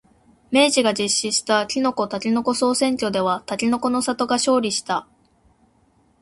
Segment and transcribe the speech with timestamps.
[0.49, 5.07] 明治が実施したきのこ、たけのこ総選挙ではたけのこの里が勝利した。